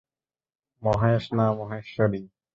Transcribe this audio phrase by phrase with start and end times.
[0.83, 2.21] মহেশ না, মহেশ্বরী!